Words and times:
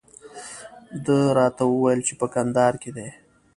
ده 1.05 1.19
راته 1.37 1.63
وویل 1.67 1.99
چې 2.07 2.13
په 2.19 2.25
کندهار 2.33 2.73
کې 2.81 2.89
دی. 2.95 3.07